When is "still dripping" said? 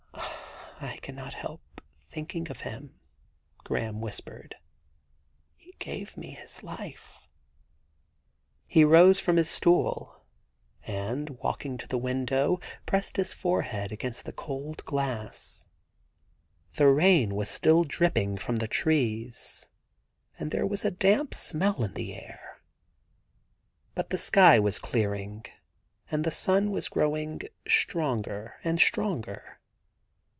17.49-18.37